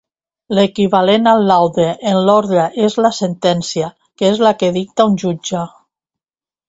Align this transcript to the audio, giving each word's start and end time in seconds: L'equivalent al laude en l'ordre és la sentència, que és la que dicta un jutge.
L'equivalent 0.59 1.29
al 1.31 1.43
laude 1.51 1.85
en 2.11 2.17
l'ordre 2.29 2.65
és 2.87 2.97
la 3.07 3.11
sentència, 3.19 3.93
que 4.23 4.31
és 4.33 4.41
la 4.49 4.55
que 4.63 4.71
dicta 4.79 5.09
un 5.11 5.19
jutge. 5.27 5.63